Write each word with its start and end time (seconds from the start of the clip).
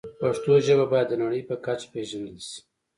پښتو 0.19 0.51
ژبه 0.65 0.85
باید 0.91 1.07
د 1.09 1.13
نړۍ 1.23 1.41
په 1.49 1.55
کچه 1.65 1.87
پېژندل 1.93 2.37
شي. 2.47 2.59